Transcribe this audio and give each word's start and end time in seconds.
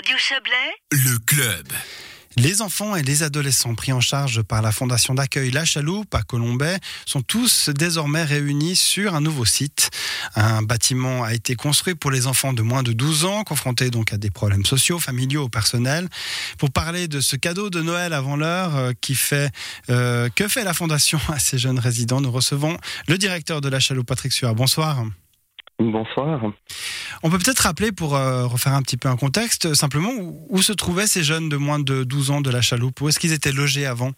Radio 0.00 0.16
Chablais, 0.16 0.54
Le 0.92 1.18
club. 1.26 1.66
Les 2.38 2.62
enfants 2.62 2.96
et 2.96 3.02
les 3.02 3.22
adolescents 3.22 3.74
pris 3.74 3.92
en 3.92 4.00
charge 4.00 4.40
par 4.40 4.62
la 4.62 4.72
Fondation 4.72 5.14
d'accueil 5.14 5.50
La 5.50 5.66
Chaloupe 5.66 6.14
à 6.14 6.22
Colombay 6.22 6.78
sont 7.04 7.20
tous 7.20 7.68
désormais 7.68 8.24
réunis 8.24 8.76
sur 8.76 9.14
un 9.14 9.20
nouveau 9.20 9.44
site. 9.44 9.90
Un 10.36 10.62
bâtiment 10.62 11.22
a 11.22 11.34
été 11.34 11.54
construit 11.54 11.94
pour 11.96 12.10
les 12.10 12.26
enfants 12.26 12.54
de 12.54 12.62
moins 12.62 12.82
de 12.82 12.94
12 12.94 13.26
ans, 13.26 13.44
confrontés 13.44 13.90
donc 13.90 14.14
à 14.14 14.16
des 14.16 14.30
problèmes 14.30 14.64
sociaux, 14.64 14.98
familiaux 14.98 15.44
ou 15.44 15.48
personnels. 15.50 16.08
Pour 16.56 16.70
parler 16.70 17.06
de 17.06 17.20
ce 17.20 17.36
cadeau 17.36 17.68
de 17.68 17.82
Noël 17.82 18.14
avant 18.14 18.36
l'heure 18.36 18.76
euh, 18.76 18.92
qui 19.02 19.14
fait 19.14 19.50
euh, 19.90 20.30
que 20.34 20.48
fait 20.48 20.64
la 20.64 20.72
Fondation 20.72 21.20
à 21.28 21.38
ces 21.38 21.58
jeunes 21.58 21.78
résidents, 21.78 22.22
nous 22.22 22.32
recevons 22.32 22.74
le 23.06 23.18
directeur 23.18 23.60
de 23.60 23.68
La 23.68 23.80
Chaloupe, 23.80 24.06
Patrick 24.06 24.32
Suard. 24.32 24.54
Bonsoir. 24.54 25.04
Bonsoir. 25.78 26.40
On 27.22 27.30
peut 27.30 27.38
peut-être 27.38 27.60
rappeler, 27.60 27.92
pour 27.92 28.16
euh, 28.16 28.46
refaire 28.46 28.72
un 28.74 28.82
petit 28.82 28.96
peu 28.96 29.08
un 29.08 29.16
contexte, 29.16 29.74
simplement 29.74 30.10
où, 30.18 30.46
où 30.48 30.62
se 30.62 30.72
trouvaient 30.72 31.06
ces 31.06 31.22
jeunes 31.22 31.48
de 31.48 31.56
moins 31.56 31.78
de 31.78 32.02
12 32.04 32.30
ans 32.30 32.40
de 32.40 32.50
la 32.50 32.62
chaloupe? 32.62 33.00
Où 33.02 33.08
est-ce 33.08 33.18
qu'ils 33.18 33.32
étaient 33.32 33.52
logés 33.52 33.84
avant? 33.86 34.12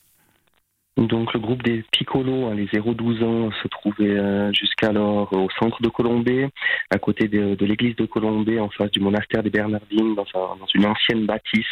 Donc 0.98 1.32
le 1.32 1.40
groupe 1.40 1.62
des 1.62 1.84
Piccolos, 1.90 2.48
hein, 2.48 2.54
les 2.54 2.66
0-12 2.66 3.24
ans, 3.24 3.50
se 3.62 3.68
trouvait 3.68 4.10
euh, 4.10 4.52
jusqu'alors 4.52 5.32
au 5.32 5.48
centre 5.58 5.80
de 5.80 5.88
Colombay, 5.88 6.48
à 6.90 6.98
côté 6.98 7.28
de, 7.28 7.54
de 7.54 7.64
l'église 7.66 7.96
de 7.96 8.04
Colombay, 8.04 8.60
en 8.60 8.68
face 8.68 8.90
du 8.90 9.00
monastère 9.00 9.42
des 9.42 9.48
Bernardines, 9.50 10.14
dans, 10.14 10.26
un- 10.34 10.56
dans 10.58 10.66
une 10.74 10.84
ancienne 10.84 11.24
bâtisse, 11.24 11.64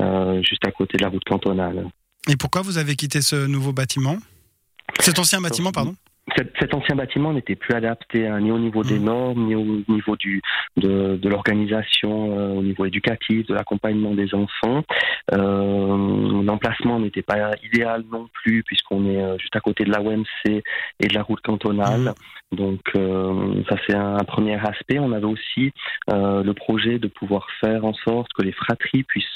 euh, 0.00 0.42
juste 0.42 0.66
à 0.66 0.70
côté 0.72 0.96
de 0.96 1.02
la 1.04 1.10
route 1.10 1.22
cantonale. 1.24 1.86
Et 2.28 2.36
pourquoi 2.36 2.62
vous 2.62 2.78
avez 2.78 2.96
quitté 2.96 3.20
ce 3.20 3.46
nouveau 3.46 3.72
bâtiment? 3.74 4.16
Cet 5.00 5.18
ancien 5.18 5.40
bâtiment, 5.42 5.70
pardon? 5.70 5.94
Cet, 6.36 6.52
cet 6.58 6.74
ancien 6.74 6.94
bâtiment 6.96 7.32
n'était 7.32 7.56
plus 7.56 7.74
adapté 7.74 8.26
hein, 8.26 8.40
ni 8.40 8.50
au 8.52 8.58
niveau 8.58 8.82
des 8.82 8.98
Mhm. 8.98 9.04
normes, 9.04 9.46
ni 9.46 9.54
au 9.54 9.64
niveau 9.88 10.16
du, 10.16 10.42
de, 10.76 11.16
de 11.16 11.28
l'organisation, 11.28 12.38
euh, 12.38 12.52
au 12.54 12.62
niveau 12.62 12.84
éducatif, 12.84 13.46
de 13.46 13.54
l'accompagnement 13.54 14.14
des 14.14 14.34
enfants. 14.34 14.82
Euh, 15.32 16.42
L'emplacement 16.42 17.00
n'était 17.00 17.22
pas 17.22 17.52
idéal 17.64 18.04
non 18.10 18.28
plus, 18.32 18.62
puisqu'on 18.62 19.06
est 19.06 19.22
euh, 19.22 19.38
juste 19.38 19.56
à 19.56 19.60
côté 19.60 19.84
de 19.84 19.90
la 19.90 20.00
OMC 20.00 20.24
et 20.46 21.06
de 21.08 21.14
la 21.14 21.22
route 21.22 21.40
cantonale. 21.40 22.12
Donc 22.52 22.80
euh, 22.94 23.62
ça 23.68 23.76
c'est 23.86 23.96
un, 23.96 24.18
premier 24.24 24.54
aspect. 24.54 24.98
On 24.98 25.12
avait 25.12 25.24
aussi 25.26 25.72
le 26.08 26.52
projet 26.52 26.98
de 26.98 27.08
pouvoir 27.08 27.46
faire 27.60 27.84
en 27.84 27.94
sorte 27.94 28.28
que 28.36 28.42
les 28.42 28.52
fratries 28.52 29.02
puissent 29.04 29.26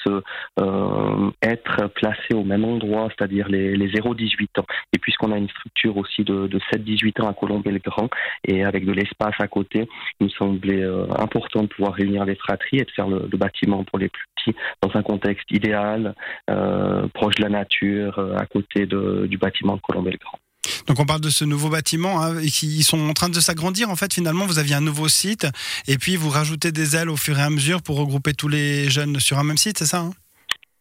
être 1.42 1.88
placées 1.94 2.34
au 2.34 2.44
même 2.44 2.64
endroit, 2.64 3.08
c'est-à-dire 3.08 3.48
les, 3.48 3.76
les 3.76 3.88
0-18 3.90 4.60
ans. 4.60 4.66
Et 4.92 4.98
puisqu'on 4.98 5.32
a 5.32 5.38
une 5.38 5.48
structure 5.48 5.96
aussi 5.96 6.22
de, 6.24 6.46
de 6.46 6.60
7-18 6.90 7.22
ans 7.22 7.28
à 7.28 7.34
Colombey-le-Grand 7.34 8.08
et 8.46 8.64
avec 8.64 8.84
de 8.84 8.92
l'espace 8.92 9.34
à 9.38 9.48
côté, 9.48 9.88
il 10.20 10.24
me 10.24 10.30
semblait 10.30 10.82
euh, 10.82 11.06
important 11.18 11.62
de 11.62 11.68
pouvoir 11.68 11.94
réunir 11.94 12.24
les 12.24 12.36
fratries 12.36 12.78
et 12.78 12.84
de 12.84 12.90
faire 12.90 13.08
le, 13.08 13.28
bâtiment 13.36 13.84
pour 13.84 13.98
les 13.98 14.08
plus 14.08 14.24
petits 14.36 14.56
dans 14.82 14.90
un 14.94 15.02
contexte 15.02 15.50
idéal, 15.50 16.14
euh, 16.50 17.06
proche 17.14 17.36
de 17.36 17.42
la 17.42 17.48
nature, 17.48 18.18
euh, 18.18 18.36
à 18.36 18.46
côté 18.46 18.86
du 18.86 19.38
bâtiment 19.38 19.76
de 19.76 19.80
Colombey-le-Grand. 19.80 20.38
Donc 20.86 21.00
on 21.00 21.06
parle 21.06 21.20
de 21.20 21.30
ce 21.30 21.44
nouveau 21.44 21.68
bâtiment, 21.68 22.20
hein, 22.20 22.38
et 22.40 22.48
qui 22.48 22.66
ils 22.66 22.82
sont 22.82 23.00
en 23.08 23.14
train 23.14 23.28
de 23.28 23.40
s'agrandir. 23.40 23.88
En 23.90 23.96
fait, 23.96 24.12
finalement, 24.12 24.44
vous 24.44 24.58
aviez 24.58 24.74
un 24.74 24.80
nouveau 24.80 25.08
site, 25.08 25.46
et 25.88 25.96
puis 25.96 26.16
vous 26.16 26.28
rajoutez 26.28 26.72
des 26.72 26.96
ailes 26.96 27.08
au 27.08 27.16
fur 27.16 27.38
et 27.38 27.42
à 27.42 27.50
mesure 27.50 27.82
pour 27.82 27.96
regrouper 27.96 28.34
tous 28.34 28.48
les 28.48 28.90
jeunes 28.90 29.18
sur 29.20 29.38
un 29.38 29.44
même 29.44 29.56
site, 29.56 29.78
c'est 29.78 29.86
ça 29.86 30.00
hein? 30.00 30.10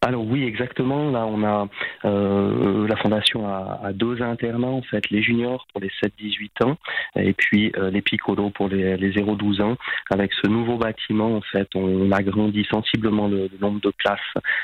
Alors 0.01 0.25
oui, 0.25 0.45
exactement. 0.45 1.11
Là, 1.11 1.25
on 1.25 1.43
a 1.43 1.67
euh, 2.05 2.87
la 2.87 2.95
fondation 2.95 3.45
a, 3.45 3.81
a 3.83 3.91
deux 3.91 4.21
internats 4.21 4.69
en 4.69 4.81
fait, 4.81 5.09
les 5.09 5.21
juniors 5.21 5.67
pour 5.73 5.81
les 5.81 5.91
7-18 6.01 6.63
ans 6.63 6.77
et 7.17 7.33
puis 7.33 7.73
euh, 7.77 7.89
les 7.91 8.01
piccolos 8.01 8.49
pour 8.49 8.69
les, 8.69 8.95
les 8.95 9.11
0-12 9.11 9.61
ans. 9.61 9.75
Avec 10.09 10.31
ce 10.41 10.47
nouveau 10.47 10.77
bâtiment, 10.77 11.35
en 11.35 11.41
fait, 11.41 11.67
on 11.75 12.11
agrandit 12.13 12.65
sensiblement 12.71 13.27
le, 13.27 13.49
le 13.51 13.57
nombre 13.59 13.81
de 13.81 13.91
places 13.97 14.19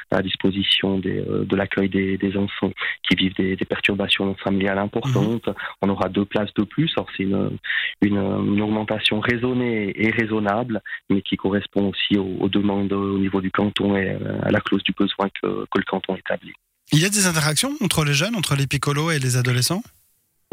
à 0.10 0.22
disposition 0.22 1.00
des, 1.00 1.20
euh, 1.20 1.44
de 1.44 1.56
l'accueil 1.58 1.90
des, 1.90 2.18
des 2.18 2.38
enfants 2.38 2.72
qui 3.04 3.18
vivent 3.18 3.36
des, 3.36 3.58
des 3.58 3.66
perturbations 3.66 4.36
familiales 4.36 4.80
importantes. 4.80 5.50
On 5.82 5.90
aura 5.90 6.08
deux 6.08 6.26
places 6.26 6.54
de 6.54 6.64
plus. 6.64 6.94
Alors 6.96 7.10
c'est 7.18 7.24
une, 7.24 7.58
une, 8.02 8.18
une 8.18 8.62
augmentation 8.62 9.20
raisonnée 9.20 9.92
et 9.98 10.12
raisonnable, 10.12 10.82
mais 11.10 11.22
qui 11.22 11.36
correspond 11.36 11.90
aussi 11.90 12.18
aux, 12.18 12.38
aux 12.40 12.50
demandes 12.50 12.94
au 12.94 13.18
niveau 13.18 13.42
du 13.42 13.52
canton 13.52 13.98
et 13.98 14.16
à 14.42 14.50
la 14.50 14.62
clause 14.62 14.84
du 14.84 14.94
besoin 14.94 15.25
que, 15.30 15.48
le 15.48 15.84
canton 15.84 16.16
établit. 16.16 16.54
Il 16.92 17.00
y 17.00 17.06
a 17.06 17.10
des 17.10 17.26
interactions 17.26 17.76
entre 17.82 18.04
les 18.04 18.14
jeunes, 18.14 18.36
entre 18.36 18.56
les 18.56 18.68
piccolos 18.68 19.12
et 19.12 19.20
les 19.20 19.38
adolescents? 19.38 19.84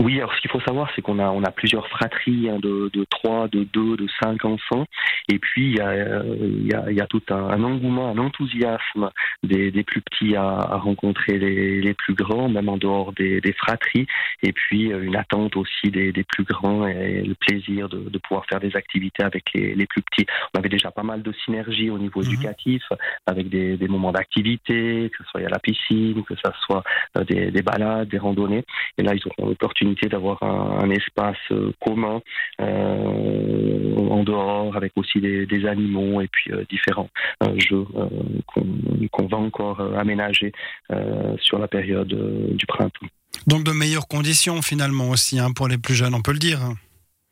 Oui, 0.00 0.18
alors 0.18 0.34
ce 0.34 0.40
qu'il 0.40 0.50
faut 0.50 0.60
savoir, 0.60 0.90
c'est 0.96 1.02
qu'on 1.02 1.18
a, 1.18 1.28
on 1.30 1.44
a 1.44 1.50
plusieurs 1.50 1.86
fratries 1.88 2.48
hein, 2.48 2.58
de, 2.60 2.90
de 2.92 3.04
3, 3.10 3.48
de 3.48 3.64
2, 3.64 3.96
de 3.98 4.06
5 4.22 4.44
enfants. 4.46 4.86
Et 5.30 5.38
puis, 5.38 5.70
il 5.70 5.76
y 5.76 5.80
a, 5.80 6.22
il 6.24 6.66
y 6.66 6.74
a, 6.74 6.90
il 6.90 6.96
y 6.96 7.00
a 7.00 7.06
tout 7.06 7.22
un, 7.30 7.36
un 7.50 7.62
engouement, 7.62 8.08
un 8.08 8.18
enthousiasme 8.18 9.10
des, 9.42 9.70
des 9.70 9.84
plus 9.84 10.00
petits 10.00 10.34
à, 10.34 10.44
à 10.48 10.76
rencontrer 10.78 11.38
les, 11.38 11.80
les 11.82 11.94
plus 11.94 12.14
grands, 12.14 12.48
même 12.48 12.68
en 12.70 12.78
dehors 12.78 13.12
des, 13.12 13.40
des 13.42 13.52
fratries. 13.52 14.06
Et 14.42 14.52
puis, 14.52 14.92
euh, 14.92 15.02
une 15.02 15.14
attente 15.14 15.56
aussi 15.56 15.90
des, 15.90 16.10
des 16.10 16.24
plus 16.24 16.44
grands 16.44 16.86
et 16.86 17.22
le 17.22 17.34
plaisir 17.34 17.88
de, 17.90 17.98
de 18.08 18.18
pouvoir 18.18 18.46
faire 18.46 18.60
des 18.60 18.74
activités 18.74 19.22
avec 19.22 19.52
les, 19.54 19.74
les 19.74 19.86
plus 19.86 20.02
petits. 20.02 20.26
On 20.54 20.58
avait 20.58 20.70
déjà 20.70 20.90
pas 20.90 21.02
mal 21.04 21.22
de 21.22 21.32
synergie 21.44 21.90
au 21.90 21.98
niveau 21.98 22.20
Mhm. 22.22 22.26
éducatif, 22.32 22.82
avec 23.26 23.48
des, 23.50 23.76
des 23.76 23.88
moments 23.88 24.12
d'activité, 24.12 25.10
que 25.10 25.22
ce 25.22 25.30
soit 25.30 25.40
à 25.42 25.48
la 25.50 25.58
piscine, 25.58 26.24
que 26.24 26.34
ce 26.34 26.50
soit 26.66 26.82
euh, 27.18 27.24
des, 27.24 27.50
des 27.50 27.62
balades, 27.62 28.08
des 28.08 28.18
randonnées. 28.18 28.64
Et 28.96 29.02
là, 29.02 29.12
ils 29.14 29.22
auront 29.26 29.48
l'opportunité 29.50 29.81
d'avoir 30.08 30.42
un, 30.42 30.90
espace 30.90 31.36
euh, 31.50 31.72
commun 31.80 32.20
euh, 32.60 33.96
en 33.96 34.22
dehors, 34.24 34.76
avec 34.76 34.92
aussi 34.96 35.20
des, 35.20 35.66
animaux 35.66 36.20
et 36.20 36.28
puis 36.28 36.52
euh, 36.52 36.64
différents 36.68 37.08
jeux 37.56 37.84
qu'on 38.46 39.26
va 39.26 39.36
encore 39.36 39.80
aménager 39.96 40.52
sur 41.40 41.58
la 41.58 41.68
période 41.68 42.08
du 42.56 42.66
printemps. 42.66 43.06
Donc 43.46 43.64
de 43.64 43.70
meilleures 43.70 44.08
conditions 44.08 44.60
finalement 44.60 45.10
aussi 45.10 45.38
hein, 45.38 45.52
pour 45.54 45.68
les 45.68 45.78
plus 45.78 45.94
jeunes, 45.94 46.14
on 46.14 46.22
peut 46.22 46.32
le 46.32 46.38
dire. 46.38 46.60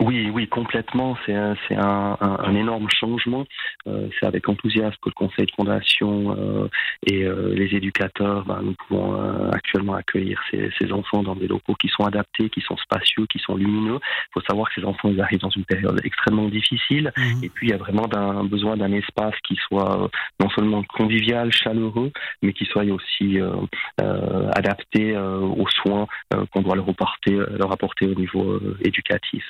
Oui, 0.01 0.31
oui, 0.33 0.49
complètement. 0.49 1.17
C'est 1.27 1.35
un, 1.35 1.55
c'est 1.69 1.77
un, 1.77 2.17
un, 2.21 2.39
un 2.43 2.55
énorme 2.55 2.89
changement. 2.89 3.45
Euh, 3.87 4.09
c'est 4.19 4.27
avec 4.27 4.49
enthousiasme 4.49 4.97
que 5.03 5.11
le 5.11 5.15
conseil 5.15 5.45
de 5.45 5.53
fondation 5.53 6.35
euh, 6.39 6.69
et 7.07 7.25
euh, 7.25 7.53
les 7.55 7.77
éducateurs, 7.77 8.47
ben, 8.47 8.61
nous 8.63 8.75
pouvons 8.75 9.15
euh, 9.15 9.51
actuellement 9.51 9.95
accueillir 9.95 10.41
ces, 10.51 10.71
ces 10.79 10.91
enfants 10.91 11.23
dans 11.23 11.37
des 11.37 11.47
locaux 11.47 11.75
qui 11.75 11.89
sont 11.89 12.05
adaptés, 12.05 12.49
qui 12.49 12.63
sont 12.63 12.79
spacieux, 12.79 13.27
qui 13.27 13.39
sont 13.41 13.57
lumineux. 13.57 13.99
Il 14.03 14.33
faut 14.33 14.41
savoir 14.49 14.69
que 14.71 14.81
ces 14.81 14.87
enfants, 14.87 15.11
ils 15.11 15.21
arrivent 15.21 15.41
dans 15.41 15.51
une 15.51 15.67
période 15.67 16.01
extrêmement 16.03 16.49
difficile. 16.49 17.13
Mhm. 17.19 17.45
Et 17.45 17.49
puis, 17.51 17.69
il 17.69 17.71
y 17.71 17.75
a 17.75 17.79
vraiment 17.79 18.07
d'un, 18.07 18.45
besoin 18.45 18.79
d'un 18.79 18.93
espace 18.93 19.35
qui 19.47 19.57
soit 19.57 20.05
euh, 20.05 20.09
non 20.41 20.49
seulement 20.51 20.83
convivial, 20.85 21.53
chaleureux, 21.53 22.11
mais 22.43 22.55
qui 22.55 22.65
soit 22.65 22.85
aussi 22.85 23.39
euh, 23.39 23.53
euh, 24.01 24.49
adapté 24.53 25.15
euh, 25.15 25.41
aux 25.41 25.69
soins 25.69 26.07
euh, 26.33 26.47
qu'on 26.53 26.63
doit 26.63 26.77
leur 26.77 26.89
apporter, 26.89 27.33
leur 27.33 27.71
apporter 27.71 28.07
au 28.07 28.15
niveau 28.15 28.53
euh, 28.53 28.79
éducatif. 28.83 29.45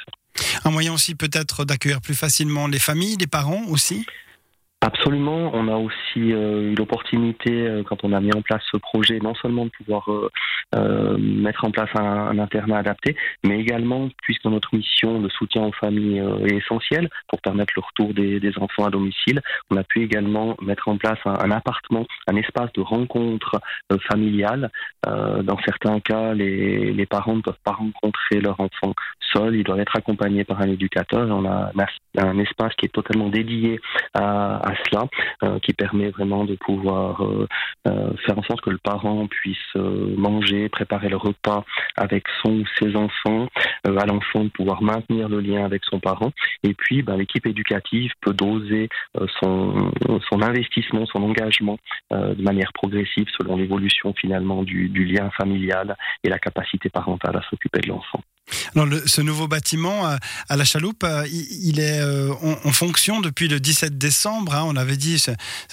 Un 0.64 0.70
moyen 0.70 0.92
aussi 0.92 1.14
peut-être 1.14 1.64
d'accueillir 1.64 2.00
plus 2.00 2.14
facilement 2.14 2.66
les 2.66 2.78
familles, 2.78 3.16
les 3.16 3.26
parents 3.26 3.64
aussi? 3.68 4.06
Absolument. 4.82 5.50
On 5.52 5.68
a 5.68 5.76
aussi 5.76 6.32
euh, 6.32 6.72
eu 6.72 6.74
l'opportunité, 6.74 7.50
euh, 7.66 7.82
quand 7.82 8.02
on 8.02 8.14
a 8.14 8.20
mis 8.20 8.32
en 8.34 8.41
place 8.41 8.62
ce 8.72 8.78
projet, 8.78 9.18
non 9.18 9.34
seulement 9.34 9.66
de 9.66 9.70
pouvoir 9.70 10.10
euh, 10.10 10.30
euh, 10.74 11.18
mettre 11.18 11.66
en 11.66 11.70
place 11.70 11.91
un, 11.94 12.02
un 12.02 12.38
internat 12.38 12.78
adapté, 12.78 13.14
mais 13.44 13.60
également, 13.60 14.08
puisque 14.22 14.46
notre 14.46 14.74
mission 14.74 15.20
de 15.20 15.28
soutien 15.28 15.64
aux 15.64 15.72
familles 15.72 16.22
est 16.46 16.54
essentielle 16.54 17.10
pour 17.28 17.42
permettre 17.42 17.74
le 17.76 17.82
retour 17.82 18.14
des, 18.14 18.41
des 18.41 18.56
enfants 18.58 18.86
à 18.86 18.91
domicile, 18.91 19.42
on 19.70 19.76
a 19.76 19.84
pu 19.84 20.00
également 20.00 20.56
mettre 20.62 20.88
en 20.88 20.97
place 20.97 21.18
un, 21.26 21.50
appartement, 21.50 22.06
un 22.26 22.36
espace 22.36 22.72
de 22.72 22.80
rencontre 22.80 23.60
familiale. 24.08 24.70
Dans 25.04 25.58
certains 25.64 26.00
cas, 26.00 26.32
les, 26.32 26.92
les 26.92 27.06
parents 27.06 27.36
ne 27.36 27.42
peuvent 27.42 27.54
pas 27.64 27.72
rencontrer 27.72 28.41
leur 28.41 28.60
enfant 28.60 28.94
seul, 29.32 29.56
ils 29.56 29.64
doivent 29.64 29.80
être 29.80 29.97
accompagnés 29.97 30.44
par 30.44 30.60
un 30.60 30.68
éducateur. 30.68 31.26
On 31.28 31.44
a 31.44 31.72
un, 32.18 32.38
espace 32.38 32.74
qui 32.76 32.86
est 32.86 32.92
totalement 32.92 33.28
dédié 33.28 33.80
à 34.14 34.69
cela, 34.84 35.06
euh, 35.42 35.58
qui 35.60 35.72
permet 35.72 36.10
vraiment 36.10 36.44
de 36.44 36.54
pouvoir 36.56 37.24
euh, 37.24 37.47
euh, 37.89 38.10
faire 38.24 38.39
en 38.39 38.42
sorte 38.42 38.60
que 38.60 38.71
le 38.71 38.78
parent 38.78 39.27
puisse 39.27 39.56
manger, 39.74 40.68
préparer 40.68 41.09
le 41.09 41.16
repas 41.16 41.65
avec 41.97 42.24
son 42.42 42.60
ou 42.60 42.65
ses 42.78 42.97
enfants, 42.97 43.48
à 43.84 44.06
l'enfant 44.06 44.44
de 44.44 44.48
pouvoir 44.48 44.83
maintenir 44.83 45.28
le 45.28 45.41
lien 45.41 45.65
avec 45.65 45.84
son 45.84 46.00
parent. 46.00 46.33
Et 46.62 46.74
puis, 46.74 47.03
ben, 47.03 47.16
l'équipe 47.16 47.47
éducative 47.47 48.12
peut 48.21 48.34
doser 48.34 48.89
son, 49.41 49.92
investissement, 50.42 51.06
son 51.06 51.22
engagement 51.22 51.78
de 52.10 52.42
manière 52.42 52.72
progressive 52.72 53.27
selon 53.39 53.56
l'évolution 53.56 54.12
finalement 54.15 54.62
du 54.62 55.04
lien 55.04 55.30
familial 55.30 55.97
et 56.24 56.28
la 56.28 56.39
capacité 56.39 56.89
parentale 56.89 57.36
à 57.36 57.42
s'occuper 57.48 57.80
de 57.80 57.89
l'enfant. 57.89 58.21
Ce 59.06 59.20
nouveau 59.20 59.48
bâtiment 59.48 60.06
euh, 60.06 60.16
à 60.48 60.56
la 60.56 60.64
Chaloupe, 60.64 61.04
euh, 61.04 61.26
il, 61.28 61.80
est 61.80 62.00
euh, 62.00 62.32
en, 62.42 62.72
fonction 62.72 63.20
depuis 63.20 63.48
le 63.48 63.60
17 63.60 63.98
décembre. 63.98 64.54
hein, 64.54 64.64
on 64.66 64.76
avait 64.76 64.97
dit, 64.97 65.24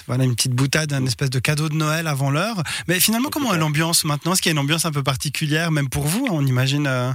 voilà 0.06 0.24
une 0.24 0.34
petite 0.34 0.52
boutade, 0.52 0.92
un 0.92 1.04
espèce 1.06 1.30
de 1.30 1.38
cadeau 1.38 1.68
de 1.68 1.74
Noël 1.74 2.06
avant 2.06 2.30
l'heure. 2.30 2.62
Mais 2.86 3.00
finalement, 3.00 3.28
comment 3.30 3.54
est 3.54 3.58
l'ambiance 3.58 4.04
maintenant? 4.04 4.32
Est-ce 4.32 4.42
qu'il 4.42 4.50
y 4.50 4.54
a 4.54 4.56
une 4.56 4.64
ambiance 4.64 4.84
un 4.84 4.92
peu 4.92 5.02
particulière, 5.02 5.70
même 5.70 5.88
pour 5.88 6.04
vous 6.04 6.26
On 6.30 6.44
imagine. 6.44 6.86
euh, 6.86 7.10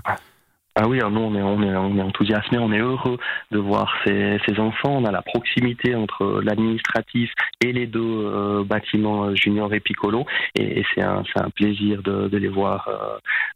Ah 0.76 0.88
oui, 0.88 1.00
nous 1.00 1.20
on 1.20 1.36
est, 1.36 1.42
on 1.42 1.58
on 1.58 1.98
est 1.98 2.02
enthousiasmé, 2.02 2.58
on 2.58 2.72
est 2.72 2.80
heureux 2.80 3.20
de 3.52 3.60
voir 3.60 3.94
ces, 4.06 4.40
enfants. 4.58 4.98
On 4.98 5.06
a 5.06 5.12
la 5.12 5.22
proximité 5.22 5.96
entre 5.96 6.42
l'administratif 6.44 7.30
et 7.62 7.72
les 7.72 7.88
deux 7.88 8.64
bâtiments 8.64 9.36
Junior 9.36 9.74
et 9.74 9.80
Piccolo, 9.80 10.26
et, 10.56 10.84
c'est 10.94 11.04
un, 11.04 11.24
plaisir 11.56 12.02
de, 12.02 12.38
les 12.38 12.48
voir, 12.48 12.90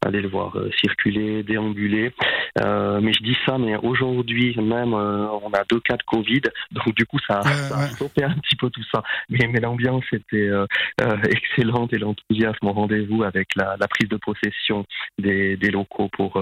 de 0.06 0.18
les 0.18 0.28
voir 0.28 0.58
euh, 0.58 0.70
circuler, 0.80 1.44
déambuler. 1.44 2.14
Euh, 2.60 3.00
mais 3.02 3.14
je 3.14 3.24
dis 3.24 3.38
ça, 3.46 3.58
mais 3.58 3.76
aujourd'hui 3.78 4.56
même, 4.58 4.94
on 4.94 5.52
a 5.54 5.64
deux 5.70 5.80
cas 5.80 5.96
de 5.98 6.04
Covid, 6.04 6.42
donc 6.72 6.96
du 6.96 7.06
coup 7.06 7.20
ça, 7.28 7.42
ça 7.42 7.78
a 7.78 7.88
stoppé 7.88 8.24
un 8.24 8.34
petit 8.34 8.56
peu 8.56 8.70
tout 8.70 8.84
ça. 8.92 9.04
Mais, 9.30 9.48
mais 9.52 9.60
l'ambiance 9.60 10.06
était 10.12 10.50
excellente 11.30 11.94
et 11.94 11.98
l'enthousiasme 11.98 12.66
au 12.66 12.74
rendez-vous 12.74 13.24
avec 13.24 13.50
la, 13.56 13.76
la, 13.80 13.88
prise 13.88 14.10
de 14.10 14.18
possession 14.18 14.86
des, 15.20 15.58
des 15.58 15.70
locaux 15.70 16.10
pour 16.10 16.42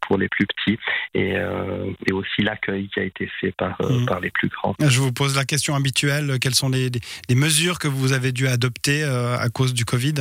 pour 0.00 0.18
les 0.18 0.28
plus 0.28 0.46
petits 0.46 0.78
et, 1.14 1.36
euh, 1.36 1.90
et 2.06 2.12
aussi 2.12 2.42
l'accueil 2.42 2.88
qui 2.92 3.00
a 3.00 3.04
été 3.04 3.28
fait 3.40 3.52
par, 3.52 3.76
euh, 3.80 4.00
mmh. 4.00 4.06
par 4.06 4.20
les 4.20 4.30
plus 4.30 4.48
grands. 4.48 4.74
Je 4.80 5.00
vous 5.00 5.12
pose 5.12 5.36
la 5.36 5.44
question 5.44 5.74
habituelle, 5.74 6.38
quelles 6.40 6.54
sont 6.54 6.68
les, 6.68 6.90
les 7.28 7.34
mesures 7.34 7.78
que 7.78 7.88
vous 7.88 8.12
avez 8.12 8.32
dû 8.32 8.46
adopter 8.46 9.02
euh, 9.02 9.36
à 9.38 9.48
cause 9.48 9.74
du 9.74 9.84
Covid? 9.84 10.14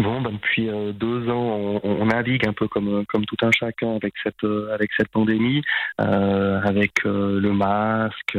Bon, 0.00 0.20
ben 0.20 0.32
depuis 0.32 0.68
euh, 0.68 0.92
deux 0.92 1.28
ans, 1.30 1.56
on, 1.56 1.80
on, 1.84 2.06
navigue 2.06 2.48
un 2.48 2.52
peu 2.52 2.66
comme 2.66 3.06
comme 3.06 3.24
tout 3.26 3.36
un 3.42 3.52
chacun 3.52 3.94
avec 3.94 4.14
cette 4.24 4.42
euh, 4.42 4.74
avec 4.74 4.90
cette 4.96 5.08
pandémie, 5.08 5.62
euh, 6.00 6.60
avec 6.64 7.06
euh, 7.06 7.38
le 7.40 7.52
masque, 7.52 8.36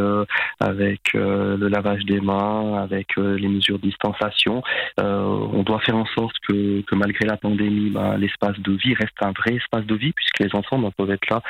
avec 0.59 1.13
le 1.13 1.67
lavage 1.69 2.03
des 2.03 2.19
mains, 2.19 2.83
avec 2.83 3.15
les 3.15 3.47
mesures 3.47 3.79
de 3.79 3.87
distanciation. 3.87 4.61
on 4.97 5.63
doit 5.63 5.79
faire 5.79 5.95
en 5.95 6.05
sorte 6.07 6.35
que, 6.45 6.81
que 6.81 6.95
malgré 6.95 7.25
la 7.25 7.37
pandémie, 7.37 7.89
ben, 7.89 8.17
l'espace 8.17 8.59
de 8.59 8.73
vie 8.73 8.93
reste 8.93 9.15
un 9.21 9.31
vrai 9.31 9.55
espace 9.55 9.85
de 9.85 9.95
vie 9.95 10.11
puisque 10.11 10.39
les 10.39 10.53
enfants 10.55 10.77
ben, 10.77 10.91
peuvent 10.91 11.11
être 11.11 11.29
là 11.29 11.41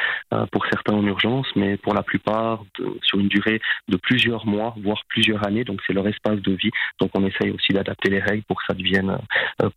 pour 0.51 0.65
certains 0.67 0.93
en 0.93 1.05
urgence, 1.05 1.47
mais 1.55 1.77
pour 1.77 1.95
la 1.95 2.03
plupart 2.03 2.63
sur 3.01 3.19
une 3.19 3.27
durée 3.27 3.59
de 3.87 3.97
plusieurs 3.97 4.45
mois, 4.45 4.75
voire 4.83 5.01
plusieurs 5.07 5.45
années. 5.47 5.63
Donc 5.63 5.81
c'est 5.87 5.93
leur 5.93 6.07
espace 6.07 6.39
de 6.41 6.53
vie. 6.53 6.71
Donc 6.99 7.09
on 7.15 7.25
essaye 7.25 7.49
aussi 7.51 7.73
d'adapter 7.73 8.11
les 8.11 8.19
règles 8.19 8.43
pour 8.43 8.57
que 8.57 8.65
ça 8.67 8.73
devienne 8.75 9.17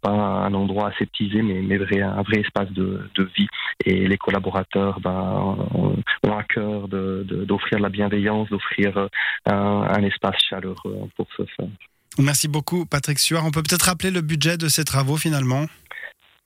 pas 0.02 0.17
un 0.18 0.54
endroit 0.54 0.90
aseptisé, 0.90 1.42
mais, 1.42 1.60
mais 1.62 1.78
vrai, 1.78 2.00
un 2.00 2.22
vrai 2.22 2.40
espace 2.40 2.70
de, 2.72 3.08
de, 3.14 3.24
vie. 3.36 3.48
Et 3.84 4.06
les 4.06 4.16
collaborateurs 4.16 5.00
ben, 5.00 5.56
ont 5.74 6.36
à 6.36 6.42
cœur 6.44 6.88
d'offrir 6.88 7.78
de, 7.78 7.78
de 7.78 7.82
la 7.82 7.88
bienveillance, 7.88 8.48
d'offrir 8.50 9.08
un, 9.46 9.52
un, 9.54 10.02
espace 10.02 10.36
chaleureux 10.48 11.08
pour 11.16 11.26
ce 11.36 11.44
faire. 11.56 11.68
Merci 12.18 12.48
beaucoup, 12.48 12.86
Patrick 12.86 13.18
Suard. 13.18 13.44
On 13.46 13.50
peut 13.50 13.62
peut-être 13.62 13.86
rappeler 13.86 14.10
le 14.10 14.20
budget 14.20 14.56
de 14.56 14.68
ces 14.68 14.84
travaux 14.84 15.16
finalement? 15.16 15.66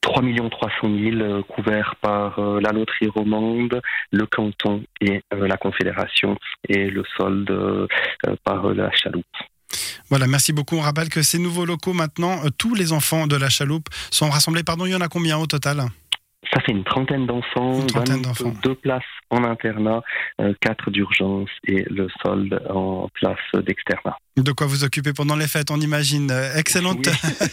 3 0.02 0.22
300 0.50 0.88
000 1.18 1.42
couverts 1.44 1.94
par 2.00 2.38
euh, 2.38 2.60
la 2.60 2.72
loterie 2.72 3.08
romande, 3.08 3.80
le 4.10 4.26
canton 4.26 4.82
et 5.00 5.22
euh, 5.32 5.46
la 5.46 5.56
confédération 5.56 6.36
et 6.68 6.90
le 6.90 7.04
solde 7.16 7.50
euh, 7.50 7.86
par 8.44 8.74
la 8.74 8.90
chaloupe. 8.92 9.24
Voilà, 10.10 10.26
merci 10.26 10.52
beaucoup. 10.52 10.76
On 10.76 10.80
rappelle 10.80 11.08
que 11.08 11.22
ces 11.22 11.38
nouveaux 11.38 11.64
locaux, 11.64 11.92
maintenant, 11.92 12.44
euh, 12.44 12.50
tous 12.56 12.74
les 12.74 12.92
enfants 12.92 13.26
de 13.26 13.36
la 13.36 13.48
chaloupe 13.48 13.88
sont 14.10 14.30
rassemblés. 14.30 14.62
Pardon, 14.62 14.86
il 14.86 14.92
y 14.92 14.94
en 14.94 15.00
a 15.00 15.08
combien 15.08 15.38
au 15.38 15.46
total? 15.46 15.86
Ça 16.52 16.60
fait 16.60 16.72
une 16.72 16.84
trentaine 16.84 17.26
d'enfants, 17.26 17.78
deux 18.62 18.74
places 18.74 19.02
en 19.30 19.44
internat, 19.44 20.02
euh, 20.40 20.52
quatre 20.60 20.90
d'urgence 20.90 21.48
et 21.66 21.84
le 21.88 22.08
solde 22.22 22.60
en 22.68 23.08
place 23.14 23.38
d'externat. 23.64 24.16
De 24.36 24.50
quoi 24.52 24.66
vous 24.66 24.82
occuper 24.82 25.12
pendant 25.12 25.36
les 25.36 25.46
fêtes, 25.46 25.70
on 25.70 25.80
imagine. 25.80 26.30
Euh, 26.30 26.54
excellente, 26.56 27.06
oui. 27.06 27.46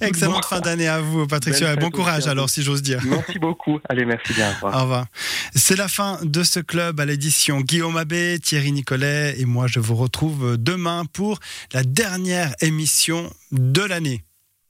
excellente 0.00 0.44
fin 0.44 0.60
d'année 0.60 0.88
à 0.88 1.00
vous, 1.00 1.26
Patrick. 1.26 1.54
Bon 1.80 1.90
courage 1.90 2.26
alors, 2.26 2.50
si 2.50 2.62
j'ose 2.62 2.82
dire. 2.82 3.00
Merci 3.04 3.38
beaucoup. 3.38 3.80
Allez, 3.88 4.04
merci 4.04 4.34
bien. 4.34 4.50
Au 4.50 4.54
revoir. 4.54 4.76
Au 4.76 4.82
revoir. 4.82 5.06
C'est 5.54 5.76
la 5.76 5.88
fin 5.88 6.18
de 6.22 6.42
ce 6.42 6.60
club 6.60 7.00
à 7.00 7.06
l'édition. 7.06 7.60
Guillaume 7.60 7.96
Abbé, 7.96 8.38
Thierry 8.40 8.72
Nicolet 8.72 9.40
et 9.40 9.46
moi, 9.46 9.66
je 9.66 9.80
vous 9.80 9.96
retrouve 9.96 10.56
demain 10.58 11.04
pour 11.12 11.38
la 11.72 11.82
dernière 11.82 12.54
émission 12.60 13.30
de 13.52 13.82
l'année. 13.82 14.22